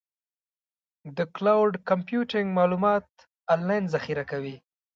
د 1.17 1.19
کلاؤډ 1.35 1.73
کمپیوټینګ 1.89 2.47
معلومات 2.59 3.05
آنلاین 3.55 3.83
ذخیره 3.93 4.23
کوي. 4.31 4.55